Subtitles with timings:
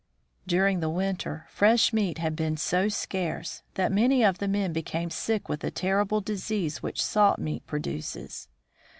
[0.47, 5.11] During the winter fresh meat had been so scarce that many of the men became
[5.11, 8.47] sick with the terrible disease which salt meat produces.